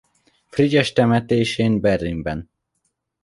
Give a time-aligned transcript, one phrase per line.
[0.49, 2.49] Frigyes temetésén Berlinben.